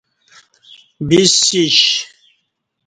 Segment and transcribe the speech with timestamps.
[1.07, 1.77] ب سیش